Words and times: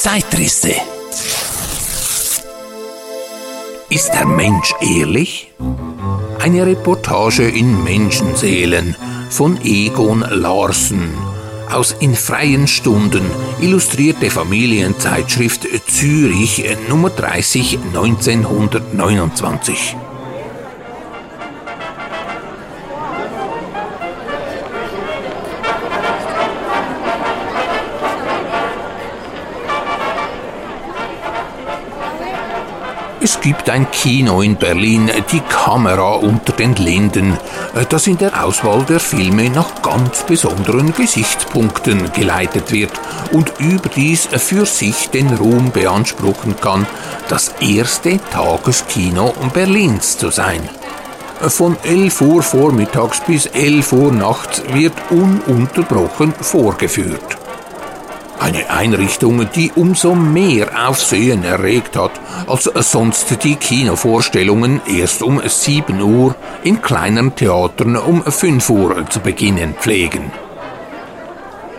Zeitrisse. 0.00 0.72
Ist 3.90 4.10
der 4.14 4.24
Mensch 4.24 4.72
ehrlich? 4.80 5.52
Eine 6.38 6.64
Reportage 6.64 7.46
in 7.46 7.84
Menschenseelen 7.84 8.96
von 9.28 9.60
Egon 9.62 10.20
Larsen 10.20 11.12
aus 11.70 11.94
In 12.00 12.14
freien 12.14 12.66
Stunden, 12.66 13.30
illustrierte 13.60 14.30
Familienzeitschrift 14.30 15.66
Zürich 15.86 16.64
Nummer 16.88 17.10
30 17.10 17.78
1929. 17.92 19.96
Es 33.40 33.46
gibt 33.46 33.70
ein 33.70 33.90
Kino 33.90 34.42
in 34.42 34.56
Berlin, 34.56 35.10
die 35.32 35.40
Kamera 35.40 36.16
unter 36.16 36.52
den 36.52 36.74
Linden, 36.74 37.38
das 37.88 38.06
in 38.06 38.18
der 38.18 38.44
Auswahl 38.44 38.84
der 38.84 39.00
Filme 39.00 39.48
nach 39.48 39.80
ganz 39.80 40.24
besonderen 40.24 40.92
Gesichtspunkten 40.92 42.12
geleitet 42.12 42.70
wird 42.70 42.92
und 43.32 43.50
überdies 43.58 44.26
für 44.26 44.66
sich 44.66 45.08
den 45.08 45.28
Ruhm 45.28 45.70
beanspruchen 45.70 46.54
kann, 46.60 46.86
das 47.30 47.54
erste 47.60 48.20
Tageskino 48.30 49.32
Berlins 49.54 50.18
zu 50.18 50.28
sein. 50.28 50.68
Von 51.40 51.78
11 51.82 52.20
Uhr 52.20 52.42
vormittags 52.42 53.20
bis 53.20 53.46
11 53.46 53.92
Uhr 53.94 54.12
nachts 54.12 54.62
wird 54.70 54.92
ununterbrochen 55.08 56.34
vorgeführt. 56.34 57.39
Eine 58.40 58.70
Einrichtung, 58.70 59.46
die 59.54 59.70
umso 59.74 60.14
mehr 60.14 60.88
Aufsehen 60.88 61.44
erregt 61.44 61.94
hat, 61.94 62.12
als 62.46 62.90
sonst 62.90 63.44
die 63.44 63.56
Kinovorstellungen 63.56 64.80
erst 64.88 65.22
um 65.22 65.42
7 65.44 66.00
Uhr 66.00 66.34
in 66.64 66.80
kleinen 66.80 67.36
Theatern 67.36 67.96
um 67.96 68.22
5 68.22 68.70
Uhr 68.70 69.10
zu 69.10 69.20
beginnen 69.20 69.74
pflegen. 69.78 70.32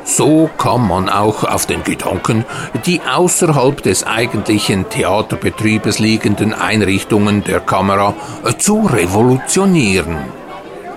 So 0.04 0.52
kam 0.60 0.88
man 0.88 1.10
auch 1.10 1.44
auf 1.44 1.66
den 1.66 1.84
Gedanken, 1.84 2.46
die 2.86 3.02
außerhalb 3.02 3.82
des 3.82 4.06
eigentlichen 4.06 4.88
Theaterbetriebes 4.88 5.98
liegenden 5.98 6.54
Einrichtungen 6.54 7.44
der 7.44 7.60
Kamera 7.60 8.14
zu 8.60 8.82
revolutionieren. 8.82 10.41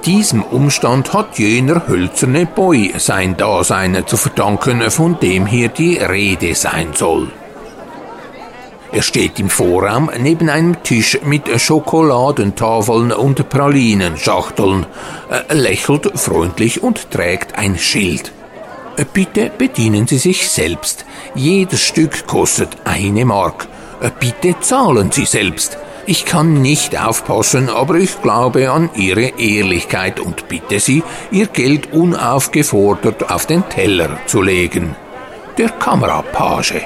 Diesem 0.07 0.43
Umstand 0.43 1.15
hat 1.15 1.39
jener 1.39 1.89
hölzerne 1.89 2.45
Boy 2.45 2.93
sein 2.99 3.39
Dasein 3.39 4.05
zu 4.07 4.19
verdanken, 4.19 4.91
von 4.91 5.19
dem 5.19 5.47
hier 5.47 5.69
die 5.69 5.97
Rede 5.97 6.55
sein 6.55 6.91
soll. 6.95 7.31
Er 8.93 9.03
steht 9.03 9.41
im 9.41 9.49
Vorraum 9.49 10.11
neben 10.21 10.51
einem 10.51 10.83
Tisch 10.83 11.19
mit 11.25 11.49
Schokoladentafeln 11.59 13.13
und 13.13 13.49
Pralinenschachteln, 13.49 14.87
äh, 15.31 15.55
lächelt 15.55 16.19
freundlich 16.19 16.83
und 16.83 17.11
trägt 17.11 17.59
ein 17.59 17.79
Schild. 17.79 18.31
Äh, 18.97 19.07
bitte 19.11 19.51
bedienen 19.57 20.07
Sie 20.07 20.19
sich 20.19 20.49
selbst. 20.49 21.07
Jedes 21.35 21.81
Stück 21.81 22.27
kostet 22.27 22.69
eine 22.85 23.25
Mark. 23.25 23.67
Äh, 24.01 24.11
bitte 24.21 24.61
zahlen 24.61 25.11
Sie 25.11 25.25
selbst. 25.25 25.79
Ich 26.07 26.27
kann 26.27 26.61
nicht 26.61 27.01
aufpassen, 27.01 27.71
aber 27.71 27.95
ich 27.95 28.21
glaube 28.21 28.71
an 28.71 28.91
Ihre 28.95 29.39
Ehrlichkeit 29.39 30.21
und 30.21 30.49
bitte 30.49 30.79
Sie, 30.79 31.03
Ihr 31.31 31.47
Geld 31.47 31.93
unaufgefordert 31.93 33.31
auf 33.31 33.47
den 33.47 33.67
Teller 33.71 34.19
zu 34.27 34.43
legen. 34.43 34.97
Der 35.57 35.71
Kamerapage. 35.71 36.83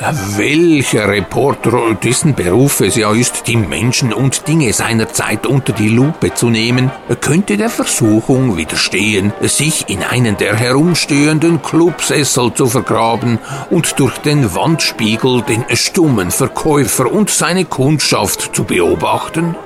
Welcher 0.00 1.08
Reporter, 1.08 1.96
dessen 2.00 2.34
Beruf 2.34 2.80
es 2.80 2.94
ja 2.94 3.12
ist, 3.12 3.48
die 3.48 3.56
Menschen 3.56 4.12
und 4.12 4.46
Dinge 4.46 4.72
seiner 4.72 5.08
Zeit 5.08 5.44
unter 5.44 5.72
die 5.72 5.88
Lupe 5.88 6.32
zu 6.34 6.50
nehmen, 6.50 6.92
könnte 7.20 7.56
der 7.56 7.68
Versuchung 7.68 8.56
widerstehen, 8.56 9.32
sich 9.40 9.88
in 9.88 10.04
einen 10.04 10.36
der 10.36 10.54
herumstehenden 10.54 11.62
Clubsessel 11.62 12.54
zu 12.54 12.66
vergraben 12.66 13.40
und 13.70 13.98
durch 13.98 14.18
den 14.18 14.54
Wandspiegel 14.54 15.42
den 15.42 15.64
stummen 15.74 16.30
Verkäufer 16.30 17.10
und 17.10 17.30
seine 17.30 17.64
Kundschaft 17.64 18.54
zu 18.54 18.62
beobachten? 18.64 19.56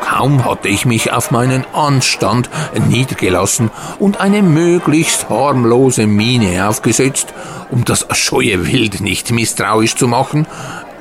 Kaum 0.00 0.44
hatte 0.44 0.68
ich 0.68 0.84
mich 0.84 1.12
auf 1.12 1.30
meinen 1.30 1.64
Anstand 1.72 2.50
niedergelassen 2.88 3.70
und 3.98 4.20
eine 4.20 4.42
möglichst 4.42 5.28
harmlose 5.28 6.06
Miene 6.06 6.68
aufgesetzt, 6.68 7.32
um 7.70 7.84
das 7.84 8.06
scheue 8.12 8.66
Wild 8.66 9.00
nicht 9.00 9.30
misstrauisch 9.30 9.96
zu 9.96 10.08
machen, 10.08 10.46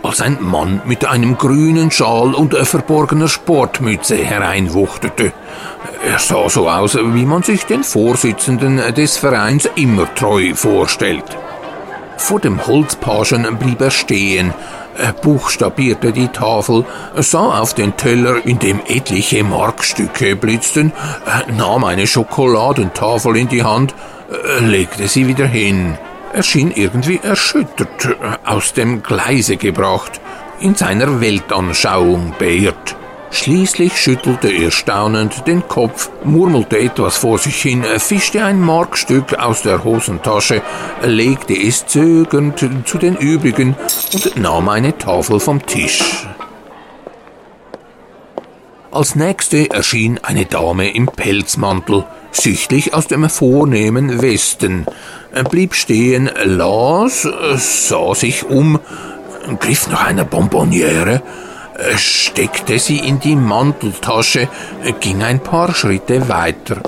als 0.03 0.21
ein 0.21 0.37
Mann 0.41 0.81
mit 0.85 1.05
einem 1.05 1.37
grünen 1.37 1.91
Schal 1.91 2.33
und 2.33 2.55
verborgener 2.55 3.27
Sportmütze 3.27 4.15
hereinwuchtete. 4.15 5.33
Er 6.05 6.19
sah 6.19 6.49
so 6.49 6.69
aus, 6.69 6.95
wie 6.95 7.25
man 7.25 7.43
sich 7.43 7.65
den 7.65 7.83
Vorsitzenden 7.83 8.77
des 8.93 9.17
Vereins 9.17 9.69
immer 9.75 10.13
treu 10.15 10.53
vorstellt. 10.55 11.37
Vor 12.17 12.39
dem 12.39 12.65
Holzpagen 12.65 13.57
blieb 13.57 13.81
er 13.81 13.91
stehen, 13.91 14.53
buchstabierte 15.21 16.11
die 16.11 16.27
Tafel, 16.27 16.85
sah 17.15 17.59
auf 17.59 17.73
den 17.73 17.97
Teller, 17.97 18.45
in 18.45 18.59
dem 18.59 18.79
etliche 18.87 19.43
Markstücke 19.43 20.35
blitzten, 20.35 20.91
nahm 21.55 21.83
eine 21.83 22.07
Schokoladentafel 22.07 23.37
in 23.37 23.47
die 23.47 23.63
Hand, 23.63 23.95
legte 24.59 25.07
sie 25.07 25.27
wieder 25.27 25.47
hin. 25.47 25.97
Er 26.33 26.43
schien 26.43 26.71
irgendwie 26.71 27.19
erschüttert, 27.23 28.15
aus 28.45 28.73
dem 28.73 29.01
Gleise 29.01 29.57
gebracht, 29.57 30.21
in 30.59 30.75
seiner 30.75 31.21
Weltanschauung 31.21 32.35
beirrt. 32.37 32.95
Schließlich 33.31 33.95
schüttelte 33.95 34.49
er 34.49 34.71
staunend 34.71 35.45
den 35.47 35.67
Kopf, 35.67 36.09
murmelte 36.23 36.79
etwas 36.79 37.17
vor 37.17 37.37
sich 37.37 37.61
hin, 37.61 37.83
fischte 37.97 38.43
ein 38.43 38.59
Markstück 38.59 39.35
aus 39.35 39.61
der 39.61 39.83
Hosentasche, 39.83 40.61
legte 41.03 41.53
es 41.53 41.85
zögernd 41.85 42.65
zu 42.85 42.97
den 42.97 43.15
übrigen 43.15 43.75
und 44.13 44.35
nahm 44.37 44.67
eine 44.69 44.97
Tafel 44.97 45.39
vom 45.39 45.63
Tisch. 45.65 46.27
Als 48.91 49.13
nächste 49.13 49.69
erschien 49.69 50.19
eine 50.23 50.45
Dame 50.45 50.89
im 50.89 51.05
Pelzmantel, 51.05 52.05
sichtlich 52.31 52.95
aus 52.95 53.05
dem 53.05 53.29
vornehmen 53.29 54.23
Westen, 54.23 54.87
blieb 55.51 55.75
stehen, 55.75 56.31
las, 56.43 57.27
sah 57.55 58.15
sich 58.15 58.45
um, 58.45 58.79
griff 59.59 59.87
nach 59.87 60.05
einer 60.05 60.25
Bonbonniere, 60.25 61.21
steckte 61.95 62.79
sie 62.79 62.99
in 62.99 63.19
die 63.19 63.35
Manteltasche, 63.35 64.47
ging 64.99 65.23
ein 65.23 65.39
paar 65.39 65.73
Schritte 65.73 66.29
weiter. 66.29 66.81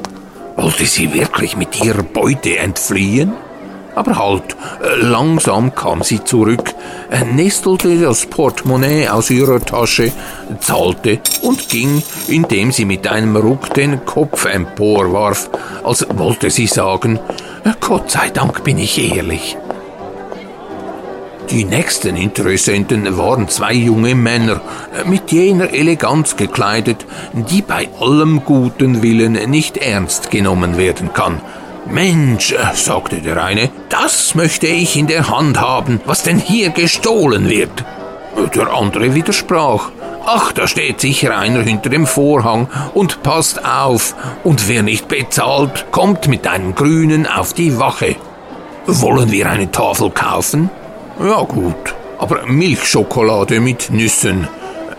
Wollte 0.56 0.86
sie 0.86 1.14
wirklich 1.14 1.58
mit 1.58 1.84
ihrer 1.84 2.04
Beute 2.04 2.58
entfliehen? 2.58 3.34
Aber 3.94 4.18
halt, 4.18 4.56
langsam 5.02 5.76
kam 5.76 6.02
sie 6.02 6.24
zurück, 6.24 6.74
nestelte 7.34 8.00
das 8.00 8.26
Portemonnaie 8.26 9.10
aus 9.10 9.30
ihrer 9.30 9.60
Tasche, 9.60 10.14
zahlte 10.60 11.20
und 11.42 11.68
ging, 11.68 12.02
indem 12.28 12.72
sie 12.72 12.86
mit 12.86 13.08
einem 13.08 13.36
Ruck 13.36 13.74
den 13.74 14.06
Kopf 14.06 14.46
emporwarf, 14.46 15.50
als 15.84 16.08
wollte 16.16 16.50
sie 16.50 16.68
sagen, 16.68 17.20
Gott 17.82 18.12
sei 18.12 18.30
Dank 18.30 18.64
bin 18.64 18.78
ich 18.78 19.14
ehrlich. 19.14 19.58
Die 21.52 21.66
nächsten 21.66 22.16
Interessenten 22.16 23.18
waren 23.18 23.50
zwei 23.50 23.74
junge 23.74 24.16
Männer, 24.16 24.62
mit 25.06 25.34
jener 25.34 25.74
Eleganz 25.74 26.38
gekleidet, 26.38 27.06
die 27.34 27.62
bei 27.62 27.90
allem 28.00 28.46
guten 28.46 29.04
Willen 29.04 29.34
nicht 29.50 29.76
ernst 29.76 30.32
genommen 30.32 30.78
werden 30.78 31.12
kann. 31.14 31.42
Mensch, 31.90 32.56
sagte 32.74 33.18
der 33.18 33.44
eine, 33.44 33.70
das 33.90 34.34
möchte 34.34 34.68
ich 34.68 34.96
in 34.96 35.08
der 35.08 35.28
Hand 35.28 35.60
haben, 35.60 36.00
was 36.06 36.24
denn 36.24 36.38
hier 36.38 36.70
gestohlen 36.70 37.50
wird. 37.50 37.84
Der 38.56 38.72
andere 38.72 39.14
widersprach. 39.14 39.92
Ach, 40.26 40.54
da 40.54 40.68
steht 40.68 41.02
sicher 41.02 41.38
einer 41.38 41.64
hinter 41.64 41.90
dem 41.90 42.08
Vorhang 42.08 42.70
und 42.94 43.24
passt 43.24 43.66
auf, 43.66 44.16
und 44.46 44.70
wer 44.70 44.84
nicht 44.84 45.10
bezahlt, 45.10 45.88
kommt 45.92 46.30
mit 46.30 46.48
einem 46.48 46.76
Grünen 46.76 47.28
auf 47.28 47.52
die 47.52 47.78
Wache. 47.78 48.16
Wollen 48.86 49.32
wir 49.32 49.50
eine 49.50 49.70
Tafel 49.70 50.12
kaufen? 50.12 50.70
Ja 51.24 51.44
gut, 51.44 51.94
aber 52.18 52.48
Milchschokolade 52.48 53.60
mit 53.60 53.92
Nüssen. 53.92 54.48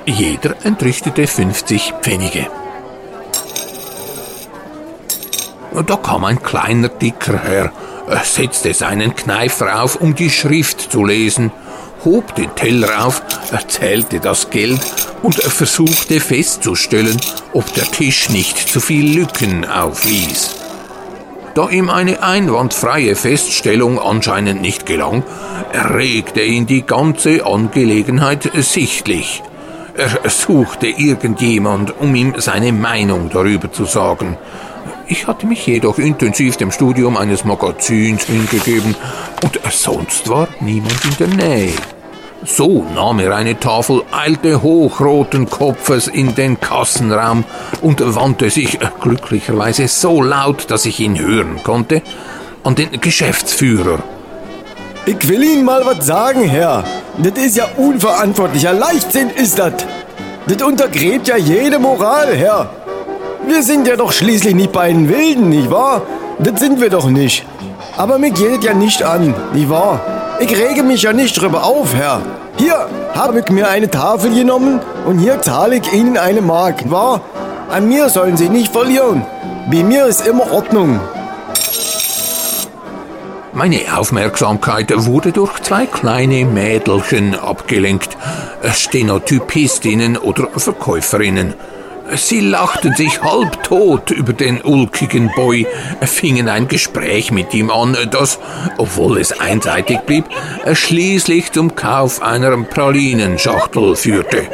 Jeder 0.06 0.54
entrichtete 0.62 1.26
50 1.26 1.94
Pfennige. 2.00 2.46
Da 5.84 5.96
kam 5.96 6.24
ein 6.24 6.40
kleiner 6.40 6.90
Dicker 6.90 7.42
her, 7.42 7.72
setzte 8.22 8.72
seinen 8.72 9.16
Kneifer 9.16 9.82
auf, 9.82 9.96
um 9.96 10.14
die 10.14 10.30
Schrift 10.30 10.92
zu 10.92 11.04
lesen, 11.04 11.50
hob 12.04 12.36
den 12.36 12.54
Teller 12.54 13.04
auf, 13.04 13.20
erzählte 13.50 14.20
das 14.20 14.48
Geld 14.48 14.80
und 15.24 15.34
versuchte 15.34 16.20
festzustellen, 16.20 17.20
ob 17.52 17.74
der 17.74 17.90
Tisch 17.90 18.28
nicht 18.28 18.58
zu 18.58 18.78
viel 18.78 19.18
Lücken 19.18 19.68
aufwies. 19.68 20.61
Da 21.54 21.68
ihm 21.68 21.90
eine 21.90 22.22
einwandfreie 22.22 23.14
Feststellung 23.14 24.00
anscheinend 24.00 24.62
nicht 24.62 24.86
gelang, 24.86 25.22
erregte 25.72 26.40
ihn 26.40 26.66
die 26.66 26.82
ganze 26.82 27.44
Angelegenheit 27.44 28.50
sichtlich. 28.54 29.42
Er 29.94 30.30
suchte 30.30 30.86
irgendjemand, 30.86 32.00
um 32.00 32.14
ihm 32.14 32.34
seine 32.38 32.72
Meinung 32.72 33.28
darüber 33.30 33.70
zu 33.70 33.84
sagen. 33.84 34.38
Ich 35.06 35.26
hatte 35.26 35.46
mich 35.46 35.66
jedoch 35.66 35.98
intensiv 35.98 36.56
dem 36.56 36.70
Studium 36.70 37.18
eines 37.18 37.44
Magazins 37.44 38.24
hingegeben 38.24 38.96
und 39.42 39.60
sonst 39.70 40.30
war 40.30 40.48
niemand 40.60 41.04
in 41.04 41.16
der 41.18 41.28
Nähe. 41.28 41.72
So 42.44 42.84
nahm 42.94 43.20
er 43.20 43.36
eine 43.36 43.58
Tafel, 43.60 44.02
eilte 44.10 44.62
hochroten 44.62 45.48
Kopfes 45.48 46.08
in 46.08 46.34
den 46.34 46.58
Kassenraum 46.58 47.44
und 47.80 48.00
wandte 48.16 48.50
sich 48.50 48.80
äh, 48.80 48.88
glücklicherweise 49.00 49.86
so 49.86 50.20
laut, 50.20 50.68
dass 50.70 50.84
ich 50.84 50.98
ihn 50.98 51.18
hören 51.18 51.60
konnte, 51.62 52.02
an 52.64 52.74
den 52.74 53.00
Geschäftsführer. 53.00 54.00
Ich 55.06 55.28
will 55.28 55.42
Ihnen 55.42 55.64
mal 55.64 55.86
was 55.86 56.04
sagen, 56.04 56.42
Herr. 56.42 56.82
Das 57.18 57.40
ist 57.40 57.56
ja 57.56 57.66
unverantwortlicher 57.76 58.72
Leichtsinn 58.72 59.30
ist 59.30 59.58
das. 59.58 59.74
Das 60.46 60.62
untergräbt 60.62 61.28
ja 61.28 61.36
jede 61.36 61.78
Moral, 61.78 62.34
Herr. 62.34 62.70
Wir 63.46 63.62
sind 63.62 63.86
ja 63.86 63.96
doch 63.96 64.12
schließlich 64.12 64.54
nicht 64.54 64.72
bei 64.72 64.88
den 64.88 65.08
Wilden, 65.08 65.48
nicht 65.48 65.70
wahr? 65.70 66.02
Das 66.40 66.58
sind 66.58 66.80
wir 66.80 66.90
doch 66.90 67.08
nicht. 67.08 67.44
Aber 67.96 68.18
mir 68.18 68.30
geht 68.30 68.58
es 68.58 68.64
ja 68.64 68.74
nicht 68.74 69.02
an, 69.02 69.34
nicht 69.52 69.68
wahr? 69.68 70.11
Ich 70.42 70.56
rege 70.56 70.82
mich 70.82 71.02
ja 71.02 71.12
nicht 71.12 71.40
drüber 71.40 71.62
auf, 71.62 71.94
Herr. 71.94 72.20
Hier 72.56 72.88
habe 73.14 73.38
ich 73.38 73.48
mir 73.50 73.68
eine 73.68 73.88
Tafel 73.88 74.34
genommen 74.34 74.80
und 75.06 75.20
hier 75.20 75.40
zahle 75.40 75.76
ich 75.76 75.92
Ihnen 75.92 76.18
eine 76.18 76.42
Mark, 76.42 76.90
wahr? 76.90 77.20
An 77.70 77.86
mir 77.88 78.08
sollen 78.08 78.36
Sie 78.36 78.48
nicht 78.48 78.72
verlieren. 78.72 79.24
Bei 79.70 79.84
mir 79.84 80.06
ist 80.06 80.26
immer 80.26 80.50
Ordnung. 80.50 80.98
Meine 83.52 83.82
Aufmerksamkeit 83.96 84.92
wurde 85.06 85.30
durch 85.30 85.60
zwei 85.60 85.86
kleine 85.86 86.44
Mädelchen 86.44 87.38
abgelenkt, 87.38 88.16
Stenotypistinnen 88.64 90.16
oder 90.16 90.48
Verkäuferinnen. 90.56 91.54
Sie 92.14 92.40
lachten 92.40 92.94
sich 92.94 93.22
halbtot 93.22 94.10
über 94.10 94.32
den 94.32 94.60
ulkigen 94.62 95.30
Boy, 95.34 95.66
fingen 96.02 96.48
ein 96.48 96.68
Gespräch 96.68 97.30
mit 97.30 97.54
ihm 97.54 97.70
an, 97.70 97.96
das, 98.10 98.38
obwohl 98.76 99.18
es 99.18 99.40
einseitig 99.40 100.00
blieb, 100.00 100.24
schließlich 100.72 101.52
zum 101.52 101.74
Kauf 101.74 102.22
einer 102.22 102.56
Pralinenschachtel 102.64 103.96
führte. 103.96 104.46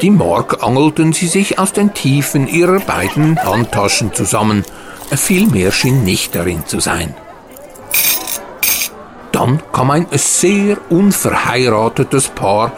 Die 0.00 0.10
Mark 0.10 0.62
angelten 0.62 1.12
sie 1.12 1.26
sich 1.26 1.58
aus 1.58 1.72
den 1.72 1.92
Tiefen 1.92 2.46
ihrer 2.46 2.80
beiden 2.80 3.42
Handtaschen 3.42 4.14
zusammen. 4.14 4.64
Viel 5.14 5.46
mehr 5.46 5.72
schien 5.72 6.04
nicht 6.04 6.34
darin 6.34 6.64
zu 6.66 6.80
sein. 6.80 7.14
Dann 9.38 9.62
kam 9.70 9.92
ein 9.92 10.06
sehr 10.10 10.78
unverheiratetes 10.90 12.26
Paar, 12.26 12.72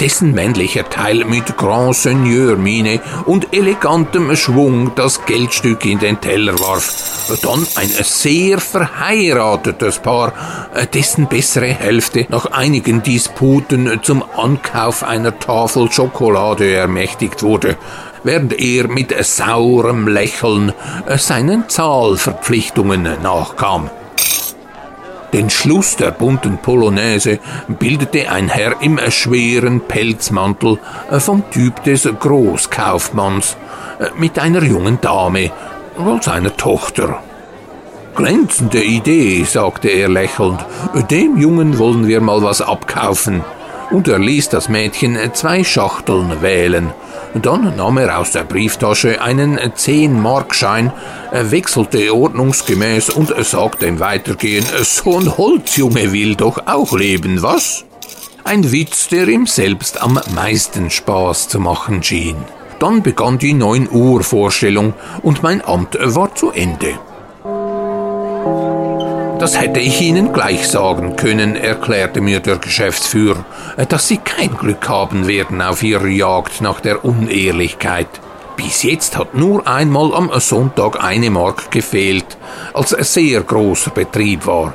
dessen 0.00 0.32
männlicher 0.32 0.88
Teil 0.88 1.26
mit 1.26 1.58
Grand 1.58 1.94
Seigneur 1.94 2.56
Mine 2.56 3.00
und 3.26 3.52
elegantem 3.52 4.34
Schwung 4.34 4.92
das 4.94 5.26
Geldstück 5.26 5.84
in 5.84 5.98
den 5.98 6.18
Teller 6.18 6.58
warf. 6.58 7.30
Dann 7.42 7.66
ein 7.74 7.90
sehr 7.90 8.60
verheiratetes 8.60 9.98
Paar, 9.98 10.32
dessen 10.94 11.26
bessere 11.26 11.66
Hälfte 11.66 12.24
nach 12.30 12.46
einigen 12.46 13.02
Disputen 13.02 14.00
zum 14.02 14.24
Ankauf 14.38 15.02
einer 15.02 15.38
Tafel 15.38 15.92
Schokolade 15.92 16.72
ermächtigt 16.72 17.42
wurde 17.42 17.76
während 18.22 18.58
er 18.58 18.88
mit 18.88 19.14
saurem 19.24 20.08
Lächeln 20.08 20.72
seinen 21.16 21.68
Zahlverpflichtungen 21.68 23.06
nachkam. 23.22 23.88
Den 25.32 25.50
Schluss 25.50 25.96
der 25.96 26.12
bunten 26.12 26.58
Polonaise 26.58 27.38
bildete 27.68 28.30
ein 28.30 28.48
Herr 28.48 28.80
im 28.80 28.98
schweren 29.10 29.80
Pelzmantel 29.80 30.78
äh, 31.10 31.20
vom 31.20 31.50
Typ 31.50 31.82
des 31.84 32.04
Großkaufmanns 32.04 33.56
äh, 33.98 34.06
mit 34.16 34.38
einer 34.38 34.62
jungen 34.62 35.00
Dame, 35.00 35.50
wohl 35.96 36.22
seiner 36.22 36.56
Tochter. 36.56 37.20
Glänzende 38.14 38.82
Idee, 38.82 39.44
sagte 39.44 39.88
er 39.88 40.08
lächelnd. 40.08 40.64
Dem 41.10 41.36
Jungen 41.36 41.78
wollen 41.78 42.06
wir 42.06 42.20
mal 42.22 42.42
was 42.42 42.62
abkaufen. 42.62 43.44
Und 43.90 44.08
er 44.08 44.18
ließ 44.18 44.48
das 44.48 44.68
Mädchen 44.68 45.18
zwei 45.34 45.62
Schachteln 45.62 46.40
wählen. 46.40 46.92
Dann 47.42 47.76
nahm 47.76 47.98
er 47.98 48.18
aus 48.18 48.32
der 48.32 48.44
Brieftasche 48.44 49.20
einen 49.20 49.58
10-Markschein, 49.58 50.92
wechselte 51.32 52.14
ordnungsgemäß 52.14 53.10
und 53.10 53.32
sagte 53.44 53.86
im 53.86 54.00
Weitergehen, 54.00 54.64
so 54.82 55.18
ein 55.18 55.36
Holzjunge 55.36 56.12
will 56.12 56.34
doch 56.34 56.66
auch 56.66 56.92
leben, 56.92 57.42
was? 57.42 57.84
Ein 58.44 58.70
Witz, 58.72 59.08
der 59.08 59.28
ihm 59.28 59.46
selbst 59.46 60.00
am 60.00 60.20
meisten 60.34 60.90
Spaß 60.90 61.48
zu 61.48 61.58
machen 61.58 62.02
schien. 62.02 62.36
Dann 62.78 63.02
begann 63.02 63.38
die 63.38 63.54
9 63.54 63.88
Uhr 63.90 64.22
Vorstellung 64.22 64.94
und 65.22 65.42
mein 65.42 65.64
Amt 65.64 65.98
war 66.00 66.34
zu 66.34 66.52
Ende. 66.52 66.98
Das 69.46 69.60
hätte 69.60 69.78
ich 69.78 70.00
Ihnen 70.00 70.32
gleich 70.32 70.66
sagen 70.66 71.14
können, 71.14 71.54
erklärte 71.54 72.20
mir 72.20 72.40
der 72.40 72.56
Geschäftsführer, 72.56 73.44
dass 73.88 74.08
Sie 74.08 74.16
kein 74.16 74.56
Glück 74.56 74.88
haben 74.88 75.28
werden 75.28 75.62
auf 75.62 75.84
Ihrer 75.84 76.08
Jagd 76.08 76.62
nach 76.62 76.80
der 76.80 77.04
Unehrlichkeit. 77.04 78.08
Bis 78.56 78.82
jetzt 78.82 79.16
hat 79.16 79.34
nur 79.34 79.64
einmal 79.68 80.12
am 80.16 80.32
Sonntag 80.40 81.00
eine 81.00 81.30
Mark 81.30 81.70
gefehlt, 81.70 82.36
als 82.74 82.92
ein 82.92 83.04
sehr 83.04 83.40
großer 83.42 83.92
Betrieb 83.92 84.48
war. 84.48 84.74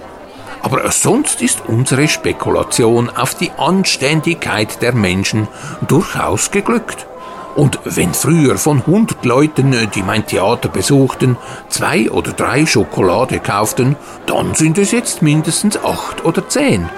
Aber 0.61 0.89
sonst 0.89 1.41
ist 1.41 1.63
unsere 1.67 2.07
Spekulation 2.07 3.09
auf 3.09 3.35
die 3.35 3.51
Anständigkeit 3.57 4.81
der 4.81 4.93
Menschen 4.93 5.49
durchaus 5.85 6.49
geglückt. 6.49 7.07
Und 7.55 7.79
wenn 7.83 8.13
früher 8.13 8.57
von 8.57 8.79
100 8.79 9.25
Leuten, 9.25 9.73
äh, 9.73 9.87
die 9.87 10.03
mein 10.03 10.25
Theater 10.25 10.69
besuchten, 10.69 11.37
zwei 11.69 12.09
oder 12.09 12.31
drei 12.31 12.65
Schokolade 12.65 13.39
kauften, 13.39 13.95
dann 14.25 14.55
sind 14.55 14.77
es 14.77 14.91
jetzt 14.91 15.21
mindestens 15.21 15.77
acht 15.83 16.23
oder 16.23 16.47
zehn. 16.47 16.89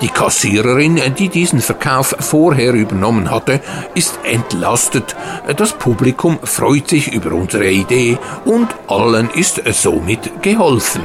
Die 0.00 0.08
Kassiererin, 0.08 0.98
äh, 0.98 1.10
die 1.10 1.28
diesen 1.28 1.60
Verkauf 1.60 2.14
vorher 2.20 2.72
übernommen 2.72 3.30
hatte, 3.30 3.60
ist 3.94 4.18
entlastet. 4.24 5.16
Das 5.56 5.72
Publikum 5.72 6.38
freut 6.42 6.88
sich 6.88 7.12
über 7.12 7.32
unsere 7.32 7.70
Idee 7.70 8.18
und 8.44 8.68
allen 8.88 9.30
ist 9.30 9.62
somit 9.72 10.42
geholfen. 10.42 11.02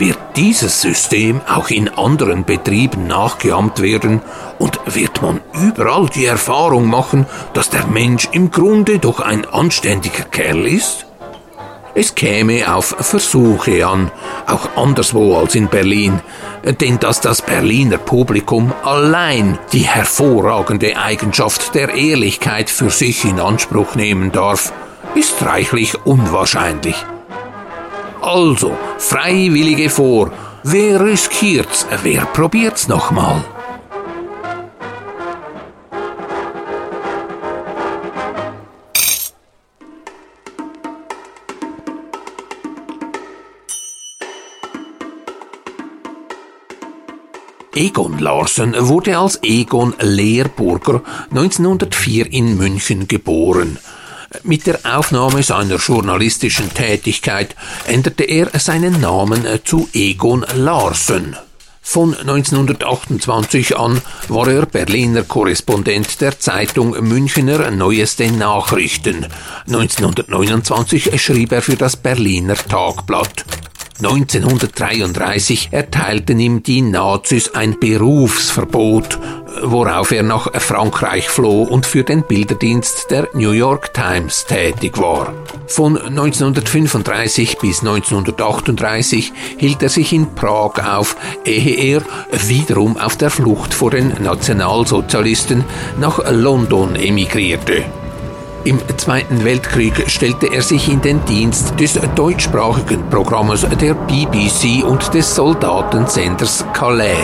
Wird 0.00 0.18
dieses 0.34 0.80
System 0.80 1.42
auch 1.46 1.68
in 1.68 1.90
anderen 1.90 2.46
Betrieben 2.46 3.06
nachgeahmt 3.06 3.82
werden 3.82 4.22
und 4.58 4.80
wird 4.86 5.20
man 5.20 5.42
überall 5.52 6.08
die 6.08 6.24
Erfahrung 6.24 6.86
machen, 6.86 7.26
dass 7.52 7.68
der 7.68 7.86
Mensch 7.86 8.26
im 8.32 8.50
Grunde 8.50 8.98
doch 8.98 9.20
ein 9.20 9.44
anständiger 9.44 10.24
Kerl 10.24 10.64
ist? 10.64 11.04
Es 11.94 12.14
käme 12.14 12.74
auf 12.74 12.96
Versuche 12.98 13.86
an, 13.86 14.10
auch 14.46 14.74
anderswo 14.74 15.36
als 15.36 15.54
in 15.54 15.68
Berlin, 15.68 16.20
denn 16.64 16.98
dass 16.98 17.20
das 17.20 17.42
Berliner 17.42 17.98
Publikum 17.98 18.72
allein 18.82 19.58
die 19.74 19.80
hervorragende 19.80 20.96
Eigenschaft 20.96 21.74
der 21.74 21.94
Ehrlichkeit 21.94 22.70
für 22.70 22.88
sich 22.88 23.26
in 23.26 23.38
Anspruch 23.38 23.96
nehmen 23.96 24.32
darf, 24.32 24.72
ist 25.14 25.42
reichlich 25.42 25.94
unwahrscheinlich. 26.06 26.96
Also, 28.20 28.76
Freiwillige 28.98 29.88
vor. 29.88 30.30
Wer 30.62 31.00
riskiert's? 31.00 31.86
Wer 32.02 32.26
probiert's 32.26 32.86
nochmal? 32.86 33.44
Egon 47.74 48.18
Larsen 48.18 48.74
wurde 48.88 49.16
als 49.16 49.38
Egon 49.42 49.94
Lehrburger 50.00 51.02
1904 51.30 52.30
in 52.30 52.58
München 52.58 53.08
geboren. 53.08 53.78
Mit 54.44 54.66
der 54.66 54.78
Aufnahme 54.84 55.42
seiner 55.42 55.76
journalistischen 55.76 56.72
Tätigkeit 56.72 57.56
änderte 57.86 58.22
er 58.24 58.48
seinen 58.58 59.00
Namen 59.00 59.44
zu 59.64 59.88
Egon 59.92 60.46
Larsen. 60.54 61.36
Von 61.82 62.14
1928 62.14 63.76
an 63.76 64.00
war 64.28 64.46
er 64.48 64.66
Berliner 64.66 65.24
Korrespondent 65.24 66.20
der 66.20 66.38
Zeitung 66.38 66.90
Münchner 67.00 67.72
Neueste 67.72 68.30
Nachrichten. 68.30 69.26
1929 69.66 71.20
schrieb 71.20 71.50
er 71.50 71.62
für 71.62 71.76
das 71.76 71.96
Berliner 71.96 72.54
Tagblatt. 72.54 73.44
1933 74.02 75.68
erteilten 75.72 76.40
ihm 76.40 76.62
die 76.62 76.80
Nazis 76.80 77.50
ein 77.54 77.78
Berufsverbot, 77.78 79.18
worauf 79.62 80.10
er 80.10 80.22
nach 80.22 80.50
Frankreich 80.54 81.28
floh 81.28 81.64
und 81.64 81.84
für 81.84 82.02
den 82.02 82.22
Bilderdienst 82.22 83.10
der 83.10 83.28
New 83.34 83.50
York 83.50 83.92
Times 83.92 84.46
tätig 84.46 84.96
war. 84.98 85.34
Von 85.66 85.98
1935 85.98 87.58
bis 87.58 87.80
1938 87.80 89.32
hielt 89.58 89.82
er 89.82 89.90
sich 89.90 90.14
in 90.14 90.34
Prag 90.34 90.78
auf, 90.82 91.16
ehe 91.44 91.98
er 91.98 92.02
wiederum 92.48 92.96
auf 92.96 93.18
der 93.18 93.28
Flucht 93.30 93.74
vor 93.74 93.90
den 93.90 94.14
Nationalsozialisten 94.22 95.64
nach 95.98 96.20
London 96.30 96.96
emigrierte. 96.96 97.84
Im 98.62 98.78
Zweiten 98.98 99.42
Weltkrieg 99.42 100.10
stellte 100.10 100.52
er 100.52 100.60
sich 100.60 100.90
in 100.90 101.00
den 101.00 101.24
Dienst 101.24 101.80
des 101.80 101.98
deutschsprachigen 102.14 103.08
Programmes 103.08 103.62
der 103.62 103.94
BBC 103.94 104.84
und 104.84 105.14
des 105.14 105.34
Soldatensenders 105.34 106.66
Calais. 106.74 107.16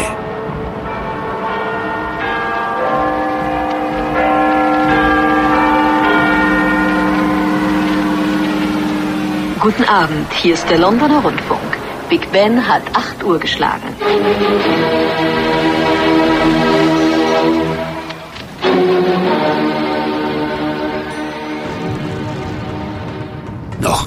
Guten 9.60 9.84
Abend, 9.84 10.32
hier 10.32 10.54
ist 10.54 10.70
der 10.70 10.78
Londoner 10.78 11.22
Rundfunk. 11.22 11.60
Big 12.08 12.32
Ben 12.32 12.66
hat 12.66 12.82
8 12.94 13.22
Uhr 13.24 13.38
geschlagen. 13.38 13.94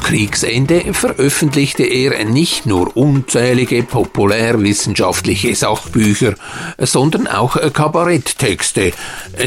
Kriegsende 0.10 0.92
veröffentlichte 0.92 1.84
er 1.84 2.26
nicht 2.26 2.66
nur 2.66 2.98
unzählige 2.98 3.84
populärwissenschaftliche 3.84 5.54
Sachbücher, 5.54 6.34
sondern 6.80 7.28
auch 7.28 7.56
Kabaretttexte. 7.72 8.92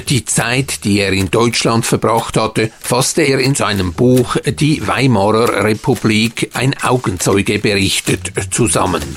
Die 0.09 0.25
Zeit, 0.25 0.85
die 0.85 1.01
er 1.01 1.13
in 1.15 1.33
Deutschland 1.33 1.85
verbracht 1.85 2.37
hatte, 2.37 2.71
fasste 2.79 3.23
er 3.23 3.41
in 3.41 3.57
seinem 3.57 3.93
Buch 3.93 4.37
Die 4.45 4.87
Weimarer 4.87 5.65
Republik, 5.65 6.51
ein 6.53 6.77
Augenzeuge 6.81 7.59
berichtet, 7.59 8.31
zusammen. 8.53 9.17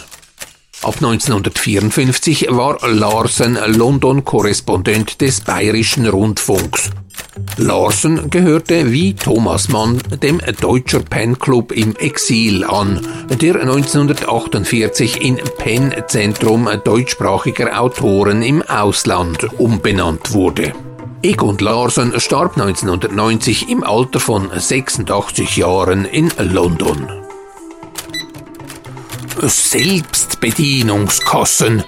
Ab 0.81 0.95
1954 0.95 2.47
war 2.49 2.79
Larsen 2.87 3.53
London-Korrespondent 3.53 5.21
des 5.21 5.41
Bayerischen 5.41 6.07
Rundfunks. 6.07 6.89
Larsen 7.57 8.29
gehörte 8.29 8.91
wie 8.91 9.13
Thomas 9.13 9.69
Mann 9.69 10.01
dem 10.22 10.41
Deutscher 10.62 11.00
Pen 11.00 11.38
Club 11.38 11.72
im 11.72 11.95
Exil 11.95 12.63
an, 12.63 13.05
der 13.29 13.62
1948 13.62 15.22
in 15.22 15.39
Pen 15.57 15.93
Zentrum 16.07 16.69
deutschsprachiger 16.84 17.79
Autoren 17.79 18.41
im 18.41 18.62
Ausland 18.62 19.48
umbenannt 19.57 20.34
wurde. 20.34 20.74
Egon 21.22 21.57
Larsen 21.57 22.19
starb 22.19 22.57
1990 22.57 23.69
im 23.69 23.84
Alter 23.84 24.19
von 24.19 24.50
86 24.53 25.57
Jahren 25.57 26.05
in 26.05 26.31
London. 26.38 27.10
Selbstbedienungskassen 29.41 31.84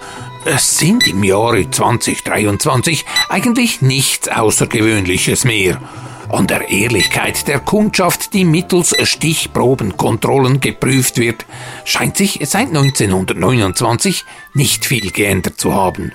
es 0.48 0.78
sind 0.78 1.06
im 1.08 1.24
Jahre 1.26 1.70
2023 1.70 3.06
eigentlich 3.28 3.82
nichts 3.82 4.30
Außergewöhnliches 4.30 5.44
mehr. 5.44 5.82
An 6.30 6.48
der 6.48 6.70
Ehrlichkeit 6.70 7.48
der 7.48 7.60
Kundschaft, 7.60 8.34
die 8.34 8.46
mittels 8.46 8.96
Stichprobenkontrollen 9.02 10.62
geprüft 10.62 11.18
wird, 11.18 11.46
scheint 11.84 12.16
sich 12.16 12.40
seit 12.44 12.68
1929 12.68 14.24
nicht 14.54 14.86
viel 14.86 15.12
geändert 15.12 15.60
zu 15.60 15.74
haben. 15.74 16.14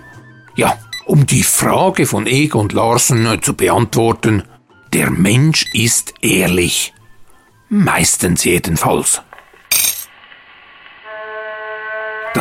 Ja, 0.55 0.79
um 1.05 1.27
die 1.27 1.43
Frage 1.43 2.07
von 2.07 2.27
Egon 2.27 2.71
Larsen 2.71 3.43
zu 3.43 3.55
beantworten, 3.55 4.45
der 4.95 5.11
Mensch 5.11 5.67
ist 5.75 6.15
ehrlich. 6.23 6.95
Meistens 7.69 8.45
jedenfalls. 8.45 9.23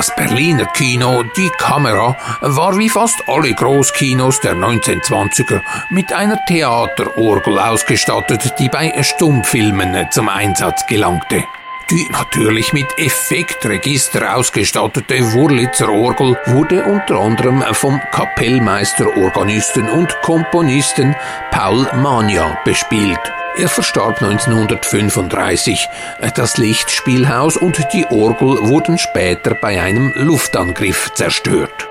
Das 0.02 0.16
Berliner 0.16 0.66
Kino, 0.66 1.22
die 1.38 1.52
Kamera, 1.60 2.18
war 2.42 2.76
wie 2.76 2.90
fast 2.90 3.30
alle 3.30 3.54
Großkinos 3.54 4.40
der 4.40 4.56
1920er 4.56 5.62
mit 5.92 6.12
einer 6.12 6.44
Theaterorgel 6.48 7.60
ausgestattet, 7.60 8.56
die 8.58 8.68
bei 8.68 8.92
Stummfilmen 9.04 10.08
zum 10.10 10.28
Einsatz 10.28 10.88
gelangte. 10.88 11.44
Die 11.92 12.08
natürlich 12.10 12.74
mit 12.74 12.88
Effektregister 12.98 14.36
ausgestattete 14.36 15.34
Wurlitzer 15.34 15.90
Orgel 15.90 16.36
wurde 16.48 16.84
unter 16.84 17.20
anderem 17.20 17.64
vom 17.74 18.02
Kapellmeister, 18.12 19.06
Organisten 19.18 19.88
und 19.88 20.20
Komponisten 20.24 21.16
Paul 21.52 21.88
Mania 21.94 22.58
bespielt. 22.66 23.20
Er 23.58 23.68
verstarb 23.68 24.22
1935. 24.22 25.90
Das 26.36 26.58
Lichtspielhaus 26.58 27.58
und 27.58 27.86
die 27.94 28.06
Orgel 28.06 28.58
wurden 28.68 28.98
später 28.98 29.56
bei 29.56 29.82
einem 29.82 30.14
Luftangriff 30.16 31.12
zerstört. 31.14 31.90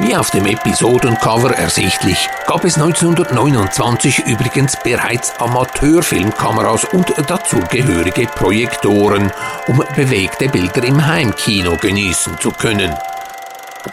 Wie 0.00 0.16
auf 0.16 0.30
dem 0.30 0.46
Episodencover 0.46 1.54
ersichtlich, 1.54 2.28
gab 2.46 2.64
es 2.64 2.76
1929 2.76 4.26
übrigens 4.26 4.76
bereits 4.82 5.38
Amateurfilmkameras 5.38 6.84
und 6.84 7.12
dazugehörige 7.28 8.26
Projektoren, 8.26 9.30
um 9.66 9.82
bewegte 9.94 10.48
Bilder 10.48 10.84
im 10.84 11.06
Heimkino 11.06 11.76
genießen 11.76 12.38
zu 12.38 12.50
können. 12.50 12.94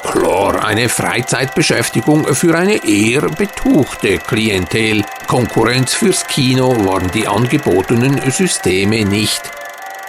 Klar, 0.03 0.65
eine 0.65 0.89
Freizeitbeschäftigung 0.89 2.25
für 2.33 2.57
eine 2.57 2.85
eher 2.85 3.21
betuchte 3.21 4.17
Klientel. 4.17 5.05
Konkurrenz 5.27 5.93
fürs 5.93 6.27
Kino 6.27 6.75
waren 6.85 7.09
die 7.11 7.27
angebotenen 7.27 8.19
Systeme 8.29 9.05
nicht. 9.05 9.41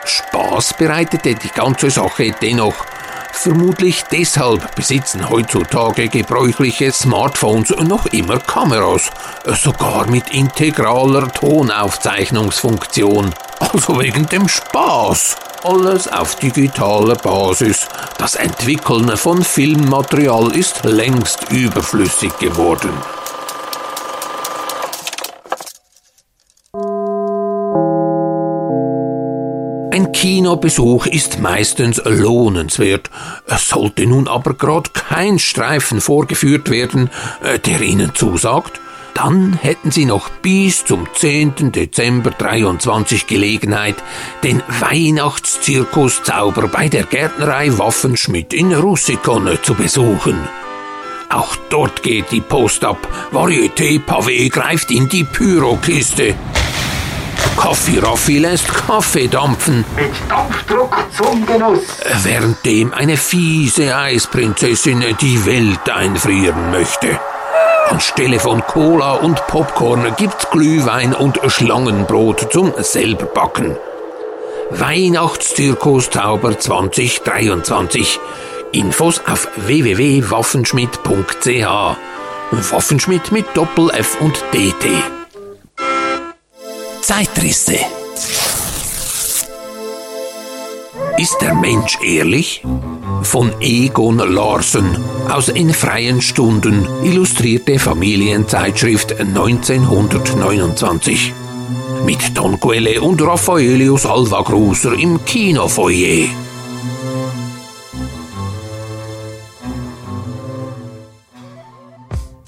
Spaß 0.04 0.74
bereitete 0.74 1.36
die 1.36 1.50
ganze 1.50 1.90
Sache 1.90 2.34
dennoch. 2.42 2.74
Vermutlich 3.30 4.02
deshalb 4.10 4.74
besitzen 4.74 5.30
heutzutage 5.30 6.08
gebräuchliche 6.08 6.90
Smartphones 6.90 7.70
noch 7.70 8.06
immer 8.06 8.40
Kameras, 8.40 9.10
sogar 9.44 10.08
mit 10.08 10.30
integraler 10.30 11.32
Tonaufzeichnungsfunktion. 11.32 13.32
Also 13.60 14.00
wegen 14.00 14.26
dem 14.26 14.48
Spaß. 14.48 15.36
Alles 15.64 16.06
auf 16.06 16.36
digitaler 16.36 17.16
Basis. 17.16 17.88
Das 18.16 18.36
Entwickeln 18.36 19.16
von 19.16 19.42
Filmmaterial 19.42 20.54
ist 20.54 20.84
längst 20.84 21.50
überflüssig 21.50 22.30
geworden. 22.38 22.92
Ein 29.92 30.12
Kinobesuch 30.12 31.06
ist 31.06 31.40
meistens 31.40 32.00
lohnenswert. 32.04 33.10
Es 33.46 33.68
sollte 33.68 34.06
nun 34.06 34.28
aber 34.28 34.54
gerade 34.54 34.90
kein 34.90 35.40
Streifen 35.40 36.00
vorgeführt 36.00 36.70
werden, 36.70 37.10
äh, 37.42 37.58
der 37.58 37.80
Ihnen 37.80 38.14
zusagt 38.14 38.80
dann 39.18 39.58
hätten 39.60 39.90
Sie 39.90 40.04
noch 40.04 40.28
bis 40.28 40.84
zum 40.84 41.08
10. 41.12 41.72
Dezember 41.72 42.30
23 42.30 43.26
Gelegenheit, 43.26 43.96
den 44.44 44.62
Weihnachtszirkus 44.78 46.22
Zauber 46.22 46.68
bei 46.68 46.88
der 46.88 47.02
Gärtnerei 47.02 47.76
Waffenschmidt 47.78 48.54
in 48.54 48.72
Russikon 48.72 49.58
zu 49.62 49.74
besuchen. 49.74 50.38
Auch 51.30 51.56
dort 51.68 52.04
geht 52.04 52.30
die 52.30 52.40
Post 52.40 52.84
ab. 52.84 53.08
Varieté 53.32 54.00
Pavé 54.00 54.48
greift 54.50 54.92
in 54.92 55.08
die 55.08 55.24
Pyrokiste. 55.24 56.36
Kaffee 57.56 57.98
Raffi 57.98 58.38
lässt 58.38 58.68
Kaffee 58.68 59.26
dampfen. 59.26 59.84
Mit 59.96 60.12
Dampfdruck 60.28 60.96
zum 61.16 61.44
Genuss. 61.44 61.82
Währenddem 62.22 62.94
eine 62.94 63.16
fiese 63.16 63.96
Eisprinzessin 63.96 65.04
die 65.20 65.44
Welt 65.44 65.90
einfrieren 65.90 66.70
möchte. 66.70 67.18
Anstelle 67.88 68.38
von 68.38 68.62
Cola 68.66 69.14
und 69.14 69.46
Popcorn 69.46 70.14
gibt's 70.16 70.50
Glühwein 70.50 71.14
und 71.14 71.40
Schlangenbrot 71.46 72.52
zum 72.52 72.74
selberbacken. 72.76 73.78
Weihnachtszirkus 74.70 76.10
Zauber 76.10 76.58
2023. 76.58 78.20
Infos 78.72 79.22
auf 79.26 79.48
www.waffenschmidt.ch. 79.56 81.96
Waffenschmidt 82.50 83.32
mit 83.32 83.44
Doppel 83.54 83.90
F 83.90 84.20
und 84.20 84.42
DT. 84.52 84.90
Zeitrisse. 87.02 87.97
Ist 91.18 91.38
der 91.40 91.54
Mensch 91.54 91.98
ehrlich? 92.00 92.62
Von 93.22 93.50
Egon 93.60 94.18
Larsen 94.18 94.96
aus 95.28 95.48
In 95.48 95.74
freien 95.74 96.22
Stunden, 96.22 96.86
illustrierte 97.02 97.80
Familienzeitschrift 97.80 99.18
1929. 99.18 101.32
Mit 102.04 102.38
Don 102.38 102.60
Quelle 102.60 103.00
und 103.00 103.20
Raffaelius 103.20 104.06
Alvagruser 104.06 104.92
im 104.92 105.24
Kinofoyer. 105.24 106.28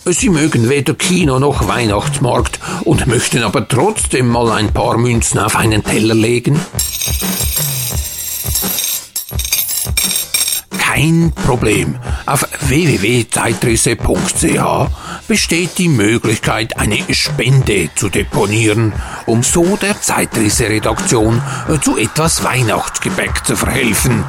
Sie 0.04 0.28
mögen 0.28 0.68
weder 0.68 0.94
Kino 0.94 1.40
noch 1.40 1.66
Weihnachtsmarkt 1.66 2.60
und 2.84 3.08
möchten 3.08 3.42
aber 3.42 3.66
trotzdem 3.66 4.28
mal 4.28 4.52
ein 4.52 4.72
paar 4.72 4.96
Münzen 4.96 5.40
auf 5.40 5.56
einen 5.56 5.82
Teller 5.82 6.14
legen? 6.14 6.60
Kein 11.00 11.32
Problem. 11.34 11.98
Auf 12.26 12.46
www.zeitrisse.ch 12.60 14.90
besteht 15.26 15.78
die 15.78 15.88
Möglichkeit, 15.88 16.76
eine 16.76 16.98
Spende 17.14 17.88
zu 17.94 18.10
deponieren, 18.10 18.92
um 19.24 19.42
so 19.42 19.78
der 19.78 19.98
Zeitrisse-Redaktion 19.98 21.40
zu 21.80 21.96
etwas 21.96 22.44
Weihnachtsgebäck 22.44 23.46
zu 23.46 23.56
verhelfen, 23.56 24.26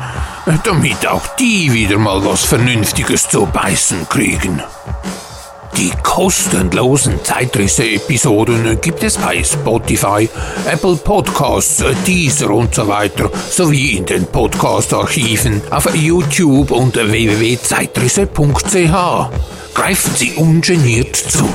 damit 0.64 1.06
auch 1.08 1.36
die 1.36 1.74
wieder 1.74 1.98
mal 1.98 2.24
was 2.24 2.46
Vernünftiges 2.46 3.28
zu 3.28 3.48
beißen 3.48 4.08
kriegen. 4.08 4.64
Die 5.78 5.92
kostenlosen 6.04 7.24
Zeitrisse-Episoden 7.24 8.80
gibt 8.82 9.04
es 9.04 9.18
bei 9.18 9.44
Spotify, 9.44 10.30
Apple 10.66 10.98
Podcasts, 10.98 11.84
Deezer 12.06 12.50
und 12.52 12.76
so 12.76 12.88
weiter, 12.88 13.32
sowie 13.50 13.98
in 13.98 14.06
den 14.06 14.26
Podcast-Archiven 14.26 15.62
auf 15.70 15.94
YouTube 15.96 16.72
und 16.72 16.96
www.zeitrisse.ch. 16.96 19.74
Greifen 19.74 20.16
Sie 20.16 20.34
ungeniert 20.34 21.16
zu. 21.16 21.48